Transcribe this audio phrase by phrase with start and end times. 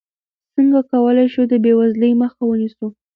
[0.55, 2.87] څنګه کولی شو د بېوزلۍ مخه ونیسو؟